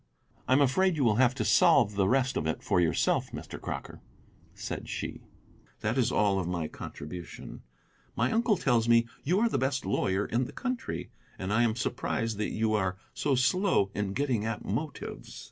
[0.47, 3.61] "I am afraid you will have to solve the rest of it for yourself, Mr.
[3.61, 4.01] Crocker,"
[4.55, 5.21] said she;
[5.81, 7.61] "that is all of my contribution.
[8.15, 11.75] My uncle tells me you are the best lawyer in the country, and I am
[11.75, 15.39] surprised that you are so slow in getting at motives."